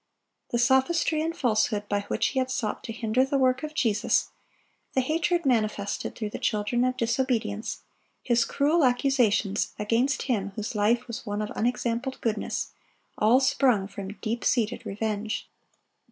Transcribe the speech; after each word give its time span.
The 0.49 0.57
sophistry 0.57 1.21
and 1.21 1.37
falsehood 1.37 1.87
by 1.87 1.99
which 2.07 2.29
he 2.29 2.39
had 2.39 2.49
sought 2.49 2.83
to 2.85 2.91
hinder 2.91 3.23
the 3.23 3.37
work 3.37 3.61
of 3.61 3.75
Jesus, 3.75 4.31
the 4.93 5.01
hatred 5.01 5.45
manifested 5.45 6.15
through 6.15 6.31
the 6.31 6.39
children 6.39 6.83
of 6.83 6.97
disobedience, 6.97 7.81
his 8.23 8.43
cruel 8.43 8.83
accusations 8.83 9.73
against 9.77 10.23
Him 10.23 10.53
whose 10.55 10.73
life 10.73 11.05
was 11.07 11.27
one 11.27 11.39
of 11.43 11.51
unexampled 11.55 12.19
goodness, 12.19 12.71
all 13.19 13.39
sprung 13.39 13.87
from 13.87 14.13
deep 14.23 14.43
seated 14.43 14.87
revenge. 14.87 15.47